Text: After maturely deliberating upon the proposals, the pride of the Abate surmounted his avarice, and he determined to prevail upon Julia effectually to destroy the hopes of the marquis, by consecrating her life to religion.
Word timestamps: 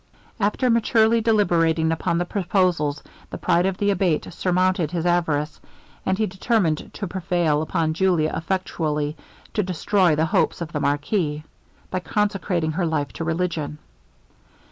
After 0.39 0.67
maturely 0.67 1.21
deliberating 1.21 1.91
upon 1.91 2.17
the 2.17 2.25
proposals, 2.25 3.03
the 3.29 3.37
pride 3.37 3.67
of 3.67 3.77
the 3.77 3.91
Abate 3.91 4.33
surmounted 4.33 4.89
his 4.89 5.05
avarice, 5.05 5.59
and 6.07 6.17
he 6.17 6.25
determined 6.25 6.89
to 6.95 7.05
prevail 7.07 7.61
upon 7.61 7.93
Julia 7.93 8.33
effectually 8.35 9.15
to 9.53 9.61
destroy 9.61 10.15
the 10.15 10.25
hopes 10.25 10.59
of 10.59 10.71
the 10.71 10.79
marquis, 10.79 11.43
by 11.91 11.99
consecrating 11.99 12.71
her 12.71 12.85
life 12.87 13.13
to 13.13 13.23
religion. 13.23 13.77